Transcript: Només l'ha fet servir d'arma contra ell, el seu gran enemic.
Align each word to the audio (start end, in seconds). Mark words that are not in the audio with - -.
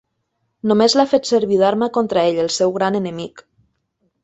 Només 0.71 0.95
l'ha 0.99 1.05
fet 1.11 1.29
servir 1.33 1.59
d'arma 1.61 1.91
contra 1.99 2.25
ell, 2.31 2.41
el 2.47 2.51
seu 2.57 2.75
gran 2.81 3.01
enemic. 3.03 3.47